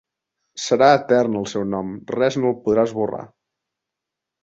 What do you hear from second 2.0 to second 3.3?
res no el podrà esborrar.